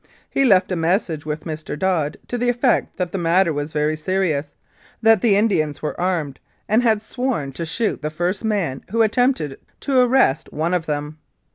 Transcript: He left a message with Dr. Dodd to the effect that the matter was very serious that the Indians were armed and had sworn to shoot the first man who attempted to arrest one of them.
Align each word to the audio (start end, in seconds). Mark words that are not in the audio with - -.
He 0.31 0.43
left 0.45 0.71
a 0.71 0.75
message 0.75 1.27
with 1.27 1.43
Dr. 1.45 1.75
Dodd 1.75 2.17
to 2.27 2.35
the 2.39 2.49
effect 2.49 2.97
that 2.97 3.11
the 3.11 3.19
matter 3.19 3.53
was 3.53 3.71
very 3.71 3.95
serious 3.95 4.55
that 4.99 5.21
the 5.21 5.35
Indians 5.35 5.83
were 5.83 6.01
armed 6.01 6.39
and 6.67 6.81
had 6.81 7.03
sworn 7.03 7.51
to 7.51 7.67
shoot 7.67 8.01
the 8.01 8.09
first 8.09 8.43
man 8.43 8.83
who 8.89 9.03
attempted 9.03 9.59
to 9.81 9.99
arrest 9.99 10.51
one 10.51 10.73
of 10.73 10.87
them. 10.87 11.19